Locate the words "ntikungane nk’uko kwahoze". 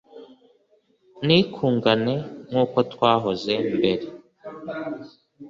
1.25-3.53